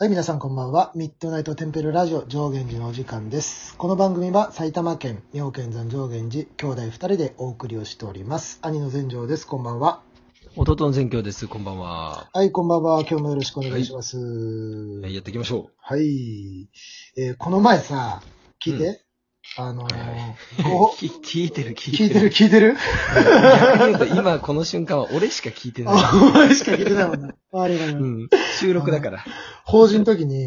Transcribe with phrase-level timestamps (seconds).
[0.00, 0.92] はい、皆さんこんばんは。
[0.94, 3.76] ミッドナイトテンペルラジオ上限寺のお時間です。
[3.76, 8.60] この番組は埼玉県妙見山上限寺兄弟二人でお送りをしております。
[8.62, 9.46] 兄の全城です。
[9.46, 10.00] こんばんは。
[10.56, 11.46] 弟の全教です。
[11.48, 12.30] こんばんは。
[12.32, 13.00] はい、こんばんは。
[13.00, 14.16] 今日もよろしくお願いします。
[14.16, 16.70] はい、やっていきましょはい。
[17.18, 18.22] えーこの前さ、
[18.64, 19.02] 聞いて、
[19.56, 20.14] あのーは
[20.60, 20.90] いごう。
[20.96, 22.76] 聞聞いてる、聞聞いてる聞いてる？
[23.14, 25.94] 逆に言うと今この瞬間は俺しか聞いてない。
[25.96, 27.34] あ、お前しか聞いてないもんな。
[27.52, 28.28] あれがね、うん。
[28.58, 29.24] 収録だから。
[29.64, 30.44] 法事の時に、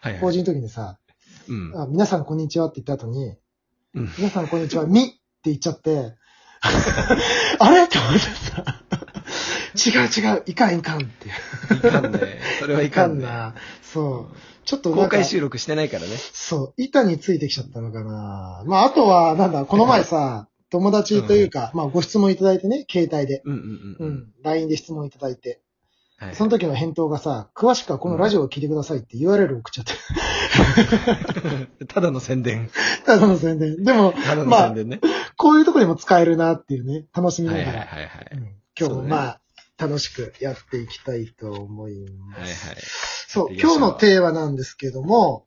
[0.00, 0.18] はいはい。
[0.20, 0.98] 法事の時にさ、
[1.48, 1.72] うん。
[1.80, 3.34] あ皆さんこんにちはって言った後に、
[3.94, 6.14] うん皆さんこんにちは、みって言っちゃって、
[7.58, 7.84] あれ？
[7.84, 8.82] って思ってさ、
[9.76, 11.28] 違う違う、いかんいかんって。
[11.74, 12.40] いかんね。
[12.60, 13.24] それはいかんね。
[13.24, 13.54] な。
[13.82, 14.36] そう。
[14.64, 16.16] ちょっと公開収録してないからね。
[16.32, 18.64] そう、板についてきちゃったのかな。
[18.66, 23.42] まあ、あとは、なんだ、この前さ、友達というか、まあ、ご質問いただいてね、携帯で。
[23.44, 24.14] うんうんううん。
[24.14, 24.32] ん。
[24.42, 25.60] LINE で質問いただいて。
[26.18, 26.34] はい。
[26.34, 29.92] その時の返答がさ、詳しくはこのラジオを聞いてくださいって URL 送っちゃって。
[31.86, 32.70] ただの宣伝。
[33.04, 33.84] ただの宣伝。
[33.84, 35.00] でも、ただのまあ宣伝ね。
[35.36, 37.78] こういうとこにも使えるなっていうね、楽しみはないがら。
[37.80, 38.28] はいはいはい。
[38.32, 39.40] うん今日まあ、
[39.78, 42.52] 楽しくやっていきたいと思いまはいはい。
[42.78, 43.26] す。
[43.28, 45.44] そう、今日のテーマなんですけども、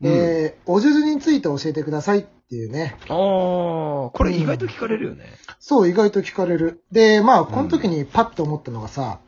[0.00, 2.96] うんえー、おじゅずについて教えてくださいっていうね。
[3.08, 5.24] ああ、これ意外と聞かれるよね。
[5.58, 6.84] そう、意外と聞かれる。
[6.92, 9.18] で、まあ、この時にパッと思ったのがさ、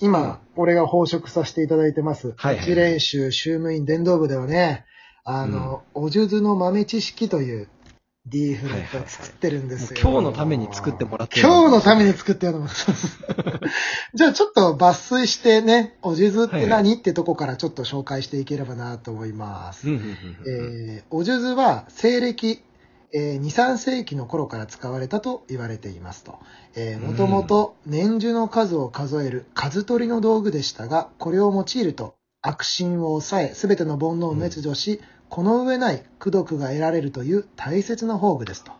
[0.00, 2.34] 今、俺が奉職させていただいてます。
[2.36, 4.84] はいはい一練習、宗務員伝道部ではね、
[5.24, 7.68] あの、おじゅずの豆知識という
[8.24, 10.00] D フレットを作ってるんですよ。
[10.00, 12.68] 今日のために作ってもらってる今日のために作ってるの。
[14.14, 19.88] じゃあちょっと抜粋してね、おじゅずって何、ってとこからちょっと紹介していければなと思います。
[20.46, 22.62] えーおじゅずは西暦、
[23.12, 26.38] えー2、3世紀の頃から使われたと言われていますと。
[27.00, 35.00] もともと年中の数を数える数取りの道具でしたが、これを用いると悪心を抑え、すべての煩悩を滅除し、
[35.32, 38.72] この上ない功徳が得られるという大切な宝具ですと。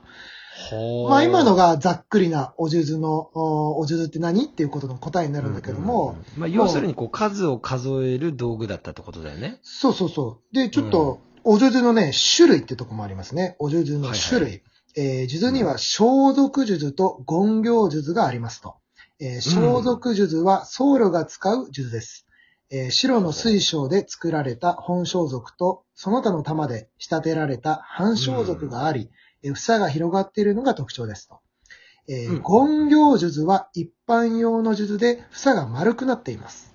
[1.09, 9.61] まあ今のがざっくりなおじゅずの、おおじゅずって何っていうことの答えになるんだけども、うんうんうんまあ、要するにこう数を数える道具だったってことだよね。
[9.63, 10.55] そうそうそう。
[10.55, 13.57] で、ちょっと、おじゅずのね、種類ってとこもありますね。
[13.59, 14.51] おじゅずの種類。
[14.51, 14.65] はいは
[14.95, 18.75] えー、数珠には消毒数珠と言行数珠がありますと。
[19.21, 22.27] えー、消毒数珠は僧侶が使う数珠です。
[22.75, 29.11] えー、白の水晶で作られた本装束と、その他の玉で仕立てられた半装束があり、
[29.43, 31.41] えー房が広がっているのが特徴ですと。
[32.09, 36.75] えー、言行数珠は一般用の数珠で房が丸くなっています。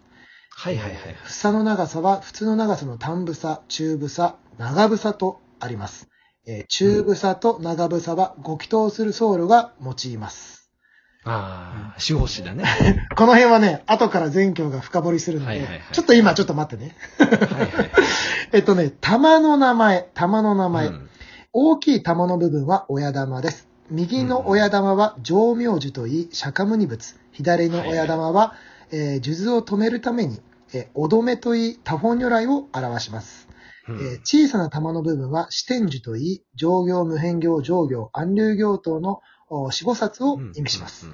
[0.52, 1.16] はいはいはい。
[1.24, 6.10] 房の長さは普通の長さの短房、中房、長房とあります。
[6.46, 10.67] えー中房と長房はご祈祷する僧侶が用います。
[11.28, 12.64] ああ、守護士だね。
[13.16, 16.96] この辺はね、後から全教が深掘りするので、はいはいはいちょっと今ちょっと待ってね。
[17.18, 17.92] はいはい。
[18.54, 20.88] えっとね、玉の名前、玉の名前。
[20.88, 21.10] うん
[21.60, 23.68] 大きい玉の部分は親玉です。
[23.90, 27.16] 右の親玉は上明樹といい、釈迦無二仏。
[27.32, 28.54] 左の親玉は、
[28.92, 30.40] えー数珠を止めるために、
[30.74, 33.48] えー、おどめといい、多本如来を表します。
[33.90, 41.08] うんえー小さな玉の部分は四天樹といい、上行、無変行、上行、安流行等のお四五冊を意味します。。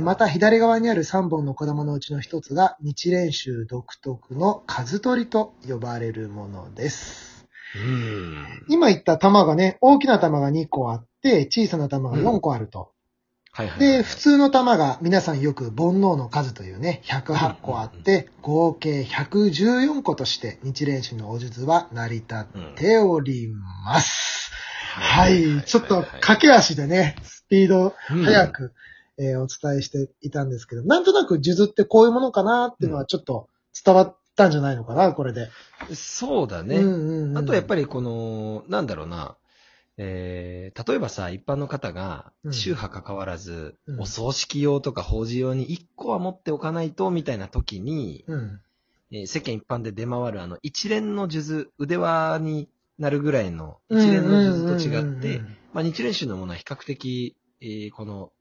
[0.00, 7.46] また左側にある三本の小玉のうちの一つが日蓮宗独特の数取りと呼ばれるものです。
[7.76, 8.64] うん。
[8.68, 12.92] 今言った玉がね、大きな玉が2個あって、小さな玉が4個あると。
[13.52, 13.78] はいはい。
[13.80, 23.48] で、普通の玉が皆さんよく煩悩の数というね、108個あって、合計114個として日蓮宗のお術は成り立っており
[23.84, 24.52] ます。
[24.94, 25.62] はい。
[25.64, 28.72] ちょっと駆け足でね、スピード早く、
[29.18, 33.48] えーお伝えしていたんですけど、なんとなく数珠ってこういうものかなっていうのはちょっと
[33.84, 35.50] 伝わったんじゃないのかな、これで。
[35.94, 36.76] そうだね。
[36.76, 39.36] うんうんうんあとやっぱりこの、なんだろうな、
[39.98, 44.00] えー、例えばさ、一般の方がうん、宗派関わらず、うん。
[44.00, 48.60] お葬式用とか法事用に一個は持っておかないと、みたいな時に、うん。
[49.12, 55.42] えー世間一般で出回るあの、一連の数珠、腕輪になるぐらいの一一連の数珠と違って、
[55.74, 58.32] まあ日蓮宗のものは比較的、えーこの、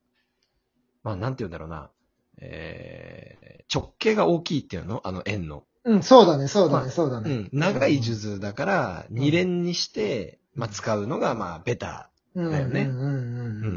[1.04, 1.90] まあなんて言うんだろうな、
[2.38, 5.02] えー直径が大きいっていうの？
[5.04, 5.64] あの円の。
[5.84, 7.32] うん、そうだね、そうだね、まあそうだね。
[7.32, 7.50] うん。
[7.54, 12.10] 長い数珠だから、二連にして、まあ使うのが、まあベタ。
[12.34, 13.08] うんだよねうんうんう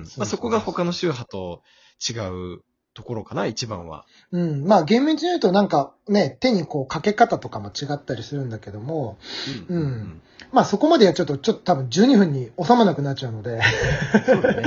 [0.01, 0.05] ん。
[0.17, 1.63] まあそこが他の宗派と
[2.01, 2.13] 違
[2.55, 2.63] う
[2.95, 4.05] ところかな、一番は。
[4.33, 4.65] うん。
[4.65, 9.19] まあ、厳密に言うとなんかね、手にこうかけ方とかも違ったりするんだけども、
[9.69, 13.61] うんまあそこまでやっちゃうとちょっと多分12分に収まなくなっちゃうので、
[14.27, 14.65] そうだね。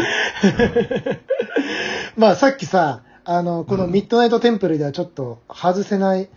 [2.18, 6.30] まあさっきさ、あの、このミッドナイトテンプルではちょっと外せない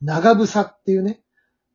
[0.00, 1.20] 長房っていうね、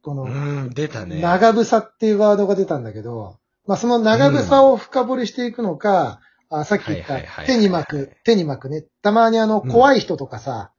[0.02, 1.19] この、うん、出たね。
[1.19, 3.38] 長房っていうワードが出たんだけど、
[3.68, 8.86] まあその長房を深掘りしていくのか、あさっき言った手に巻く、手に巻くね。
[9.01, 10.71] たまにあの、うん怖い人とかさ、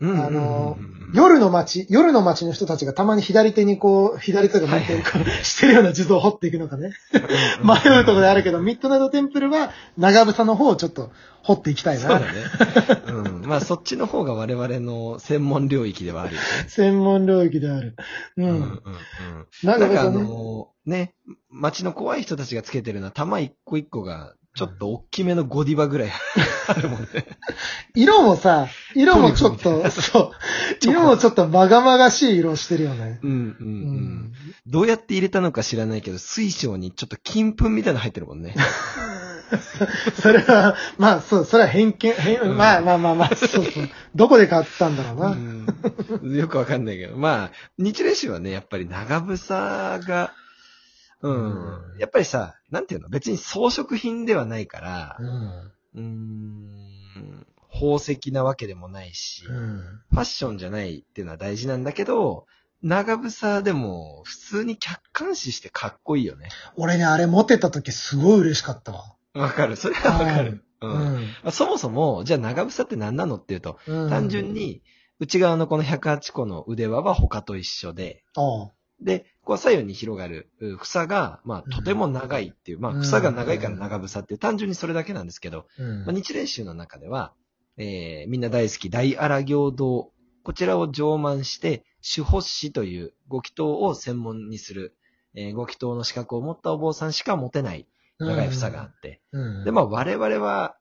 [0.00, 0.78] うん、あの
[1.14, 6.90] 夜の街、夜の街の人たちがたまに左手にこう、左手が向いてる、こうしてるような地図を掘っていくのかね。
[7.62, 11.12] 迷うところであるけど、ミッドナイトテンプルは長房の方をちょっっと
[11.42, 12.00] 掘っていきたいな。
[12.02, 13.02] そうだね。
[13.06, 13.46] うん。
[13.46, 16.46] まあ、そっちの方が我々の専門領域ではあるよね。
[16.68, 17.96] 専門領域である。
[18.36, 18.42] う。
[18.42, 18.80] うんうんうん。
[19.62, 20.10] 長なんかあ。
[20.10, 21.14] のね、
[21.48, 26.10] 街の怖い人たちがつけてるのは玉一個一個が、ちょっと大きめのゴディバぐらい
[26.68, 27.08] あるもんね。
[27.94, 30.30] 色もさ、色もちょっと、そう。
[30.82, 33.18] 色もちょっとまがまがしい色してるよね。
[33.22, 33.40] うんうんう。
[33.40, 34.32] うん
[34.66, 38.54] どうやって入れたのか知らないけど、水晶にちょっと金粉みたいなの入ってるもんね。
[40.20, 43.88] それは、まあそう、それは偏見、偏うんまあまあまあまあ、そうそう。
[44.14, 45.30] どこで買ったんだろうな。
[45.30, 45.66] うん
[46.36, 47.16] よくわかんないけど。
[47.16, 50.32] まあ、日蓮宗はね、やっぱり長房が、
[51.22, 51.94] うん。
[51.94, 53.08] うんやっぱりさ、なんていうの？
[53.08, 55.16] 別に装飾品ではないから、
[55.94, 56.02] うん。
[56.02, 59.80] ん、宝石なわけでもないし、フうん。
[60.12, 62.46] ァッションじゃないっていうのは大事なんだけど、
[62.82, 66.48] 長房でも普通に客観視してかっこいいよね。
[66.76, 69.14] 俺ね、あれ持ってた時すごい嬉しかったわ。
[69.34, 69.76] わかる。
[69.76, 70.64] それはわかる。
[70.80, 70.86] う。
[70.88, 71.22] うんん。
[71.44, 74.52] まあそもそも、じゃあ長房って何なのっていうと、うん単純。
[74.52, 74.82] に、
[75.20, 78.24] 内側のこの108個の腕輪は他と一緒で。
[79.04, 83.02] で、こう左右に広がるう房が、まあ、とても長いっていう、まあ、うん。
[83.02, 86.04] 房が長いから長房っていう、単純にそれだけなんですけど、うん。
[86.04, 87.32] まあ、日蓮宗の中では、
[87.76, 90.12] えー、みんな大好き大荒行堂、
[90.44, 94.96] こちらを上満して、主発師というご祈祷を専門にする、
[95.34, 97.86] えーご祈祷の資格を持ったお坊さんしか持てない
[98.18, 99.64] 長い房があって、うん。
[99.64, 100.76] で、まあ我々は、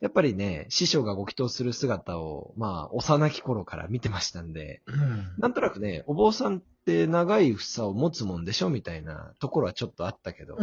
[0.00, 5.34] やっぱりね、師匠がご祈祷する姿を、まあ幼き頃から見てましたんで、うん。
[5.38, 10.56] なんとなくね、お坊さんって長い房を持つもんでしょみたいなところはちょっとあったけど。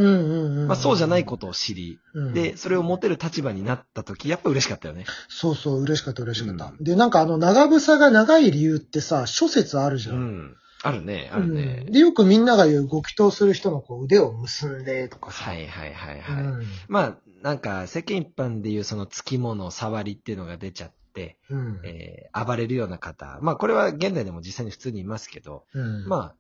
[0.68, 5.06] まあそうじゃないことを知り、うんで、それを持てる立場になった時、やっぱ嬉しかったよね。
[5.30, 6.74] そうそう、嬉しかった嬉しかった。
[6.80, 10.14] うで、なんかあの、長房が長い理由ってさ、諸説あるじゃ。
[10.14, 10.58] うんん。
[10.82, 11.92] あるね、あるねうん。
[11.92, 15.44] で、よくみんなが言うご祈祷する人のこう腕を結んでとかさ。
[15.52, 16.44] はいはいはいはい。
[16.44, 16.64] うん。
[16.88, 21.05] まあ、なんか世間一般でいうその付き物、触りっていうのが出ちゃって、
[21.50, 21.82] うん。
[21.86, 23.40] えー暴れるような方。
[23.42, 26.06] まあこれは現代でも実際に普通にいますけど、うん。
[26.08, 26.36] まあ、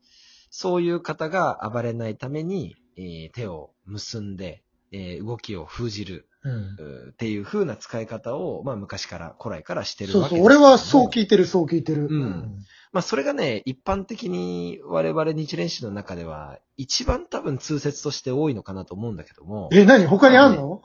[0.50, 7.10] そういう方が暴れないために、えー手を結んで、えー動きを封じる、うん。
[7.12, 12.08] っていう風な使い方を、まあ昔から、古来からしてるそうそう、わけですけども俺はそう聞いてる、そう聞いてる。
[12.10, 20.06] うんまあそれがね、一般的に我々日蓮宗の中では、一番多分通説として多いのかなと思うんだけども、え、何？
[20.06, 20.82] 他にあんの？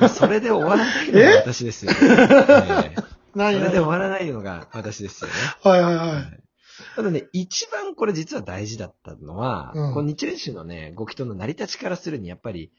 [0.00, 1.36] まあそれで終わらないのがえ？
[1.42, 1.98] 私ですよ、ね。
[2.00, 2.94] え
[3.34, 5.34] えそ何れで終わらないのが私ですよね。
[5.62, 6.42] はいはいはい。
[6.96, 12.72] ただね、一番これ実は大事だったのは、うんこの日蓮宗のね、ご祈祷の成り立ちからするに、やっぱり、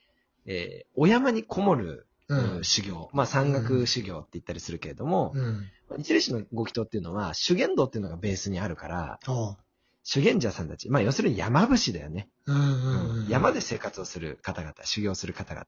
[0.46, 2.64] えーお山にこもる、うん。
[2.64, 5.70] 修行、まあ山岳修行って言ったりするけれども、うん。
[5.98, 9.58] 日蓮宗のご祈祷っていうのは、修験道っていうのがベースにあるから、あ
[10.04, 12.30] 修験者さんたち、まあ要するに山伏だよね。
[12.46, 13.28] うんうんうん。
[13.28, 15.66] 山で生活をする方々、修行する方々。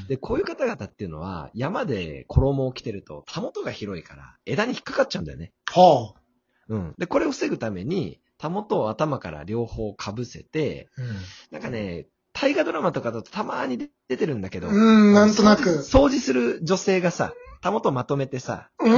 [0.00, 0.06] うん。
[0.06, 5.52] で、こういう方々っていうのは、山で衣を着てると、たもとが広いから、枝に引っかかっちゃうんだよね。
[5.70, 6.20] はあ。
[6.68, 6.94] うん。
[6.98, 11.06] で、これを防ぐために、たもとを頭から両方被せて、うん。
[11.50, 13.78] なんかね、大河ドラマとかだとたまに
[14.08, 15.62] 出てるんだけど、うん、なんとなく。
[15.62, 18.96] 掃除掃除する女性がさ、たもとをまとめてさ、うんを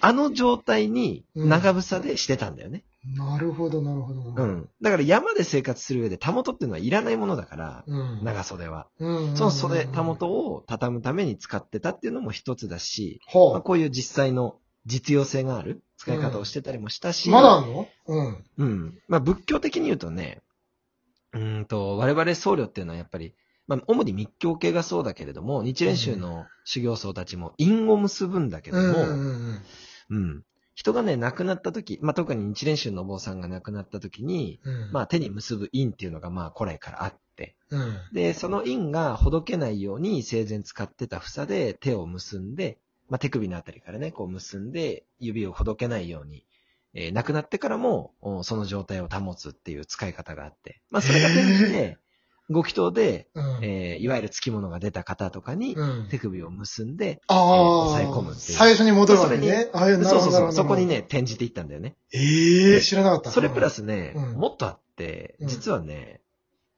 [0.00, 2.84] あの状態にうん長房でしてたんだよね。
[3.06, 3.14] うん。
[3.14, 4.20] なるほど、なるほど。
[4.36, 4.68] うん。
[4.82, 8.24] だから山で生活する上でたもとっていうのはいらないものだから、うん。
[8.24, 8.88] 長袖は。
[8.98, 9.36] うん。
[9.36, 17.32] その袖、たもとを畳むために使ってたっていうのも一つだし、まあ、ほこういう実際の実用性がある使い方をしてたりもしたし、う。
[17.32, 17.88] まだあんの？
[18.06, 18.44] うん。
[18.56, 18.98] うん。
[19.08, 20.42] まあ仏教的に言うとね、
[21.32, 23.34] うーんと、我々僧侶っていうのはやっぱり、
[23.66, 29.62] まあ主に密教系がそうだけれども、日蓮宗の修行僧たちも因を結ぶんだけども、うんうんうん
[30.10, 30.44] うん。
[30.78, 34.92] 人がね、亡くなった時、まあ特に日蓮宗のお坊さんが亡くなった時に、うん。
[34.92, 37.98] まあ手に結ぶ因っていうのがまあ古来からあって、うん。
[38.12, 46.46] で、その因がほどけないように生前使ってた房で手を結んで、まあ手首のあたりからね、こう結んで指をほどけないように、
[46.94, 51.98] えー亡くなってからもおその状態を保つっていう使い方があって、まあそれが転じて、
[52.50, 53.58] ご祈祷で、うん。
[53.62, 56.08] えーいわゆる付き物が出た方とかにうん。
[56.08, 57.88] 手首を結んで、ああ。
[57.88, 59.70] 抑え込むっていう最初に戻るわけね。
[59.72, 61.96] あなるほどそうそうそう、そこにね、転じていったんだよね。
[62.12, 63.30] ええ知らなかった。
[63.30, 66.20] それプラスね、うんもっとあって、うん実はね、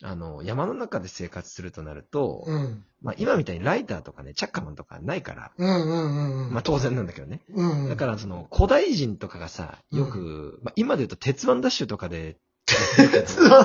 [0.02, 2.84] あの、山の中で生活するとなると、うん。
[3.02, 6.54] まあ今みたいにライターとかね、チャッカマンとかないから、うんうんうんうん。
[6.54, 7.42] まあ当然なんだけどね。
[7.54, 7.88] うんうん。
[7.90, 12.38] だからその古代人とかがさ、よく、まあ今で言うと鉄腕ダッシュとかで。
[13.50, 13.64] あ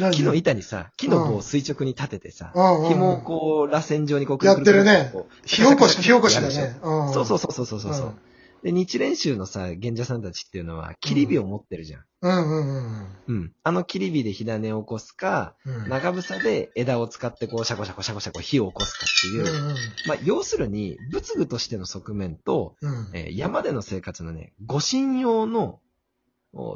[0.00, 2.52] の、木の板にさ、木の棒を垂直に立ててさ、
[2.88, 6.80] 紐をこう、螺旋状にこう、やってるねこう火起こし、火起こしだね。
[6.82, 7.12] うん。
[7.12, 8.14] そうそうそうそうそうそう。
[8.62, 12.04] で、日蓮宗のさ、賢者さんたちっていうのは、切り火を持ってるじゃん。
[12.22, 13.52] うんうんうんうん。
[13.64, 15.88] あの切り火で火種を起こすか、うん。
[15.88, 23.10] 長房で枝を使ってこう、シャコシャコシャコシャコ火を起こすかっていうまあ、要するに、仏具としての側面と、うん。
[23.14, 25.80] えー山での生活のね、護身用の、お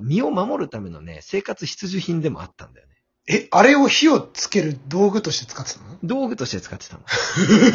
[0.02, 2.94] 身を守るためのね、生活必需品でもあったんだよね。
[3.28, 5.98] え、あれを火をつける道具として使ってたの？
[6.04, 7.02] 道具として使ってたの。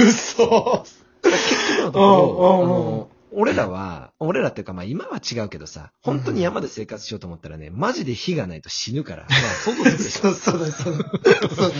[0.07, 0.85] 嘘。
[1.23, 10.33] 結局のところ、俺らは、俺らっていうかまあ今は違うけどさ、本当に山で生活しようと思ったらね、マジで火がないと死ぬから、まあ想像つくでしょ。
[10.35, 11.09] そうそうだ、そうだ。
[11.49, 11.67] そうだ。
[11.67, 11.73] うん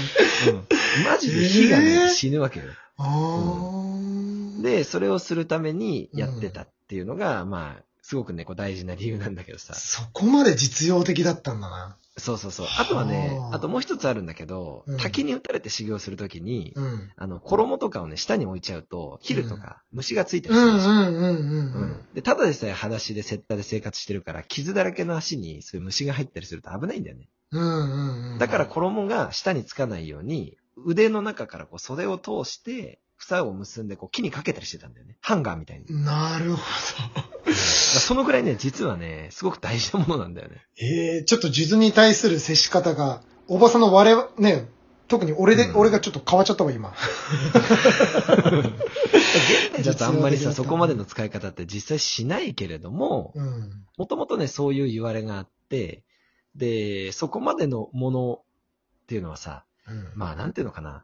[1.05, 2.65] マジで火がないと死ぬわけよ。
[2.97, 4.61] あー。
[4.61, 9.73] で、それをするためにやってたっていうのが、まあ、すごくね、こう大事な理由なんだけどさ。
[9.75, 11.97] そこまで実用的だったんだな。
[12.17, 12.67] そうそうそう。
[12.77, 17.11] あとはねは、ああともう一つあるんだけど、うん滝に打たれて修行するときに、うん。
[17.15, 22.05] あの、衣とかをね、下に置いちゃうと、ヒルとか虫がついたうんうりするでしょんうんうんううんん。
[22.13, 27.29] で、ただでさえ裸足でセッターで生活してるから、傷だらけの足にそういう虫が入ったりすると危ないんだよね。
[27.51, 28.39] うんうんうん。
[28.39, 35.15] だから衣が下につかないように、腕の中からこう袖を通して、房を結んでこう木にかけたりしてたんだよね。
[35.21, 36.03] ハンガーみたいに。
[36.03, 37.53] なるほら
[37.99, 40.55] そのぐらいね、実はね、すごく大事なものなんだよね。
[40.79, 40.85] ど。
[40.85, 44.69] ええちょっと数珠に対する接し方が、おばさんの我々、ね、
[45.07, 46.93] 特に俺で、うん俺がちょっと変わっちゃったわ、今。
[49.73, 53.85] 現代だとあんまりさ、そこまでの使い方って実際しないけれども、うん。
[53.97, 56.03] もともとね、そういう言われがあって、
[56.55, 58.33] で、そこまでのもの
[59.03, 60.99] っていうのはさ、うんまあなんていうのかな。